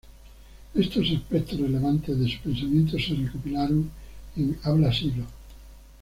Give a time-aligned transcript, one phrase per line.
[0.73, 3.91] Estos aspectos relevantes de su pensamiento se recopilaron
[4.35, 5.25] en "Habla Silo".